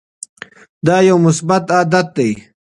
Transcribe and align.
دا 0.85 0.95
یو 1.07 1.17
مثبت 1.25 1.63
عادت 1.75 2.07
دی. 2.15 2.31